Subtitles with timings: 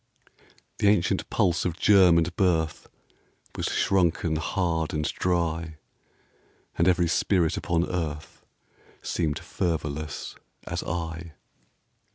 [0.79, 2.89] The ancient pulse of germ and birth
[3.55, 5.77] Was shrunken hard and dry,
[6.75, 8.43] And every spirit upon earth
[9.03, 10.35] Seemed fervorless
[10.65, 11.33] as I.